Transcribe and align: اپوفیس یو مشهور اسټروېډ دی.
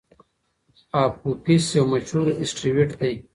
اپوفیس 1.01 1.65
یو 1.77 1.85
مشهور 1.93 2.27
اسټروېډ 2.41 2.89
دی. 2.99 3.13